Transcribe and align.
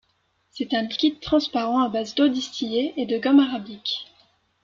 C'est 0.49 0.73
un 0.73 0.81
liquide 0.81 1.19
transparent 1.19 1.83
à 1.83 1.87
base 1.89 2.15
d'eau 2.15 2.27
distillée 2.27 2.95
et 2.99 3.05
de 3.05 3.19
gomme 3.19 3.37
arabique. 3.39 4.07